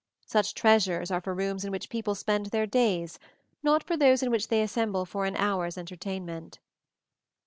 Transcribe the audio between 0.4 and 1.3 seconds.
treasures are